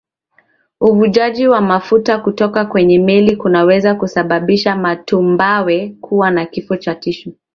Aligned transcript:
Uvujaji 0.81 1.47
wa 1.47 1.61
mafuta 1.61 2.19
kutoka 2.19 2.65
kwenye 2.65 2.99
meli 2.99 3.35
kunaweza 3.35 3.95
kusababisha 3.95 4.75
matumbawe 4.75 5.95
kuwa 6.01 6.31
na 6.31 6.45
kifo 6.45 6.77
cha 6.77 6.95
tishu 6.95 7.33